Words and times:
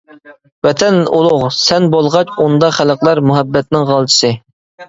ۋەتەن 0.67 0.97
ئۇلۇغ، 1.17 1.43
سەن 1.57 1.85
بولغاچ 1.97 2.33
ئۇندا 2.39 2.73
خەلقلەر-مۇھەببەتنىڭ 2.81 3.87
غالچىسى. 3.93 4.37